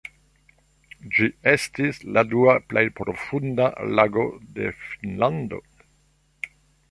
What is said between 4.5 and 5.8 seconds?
de Finnlando.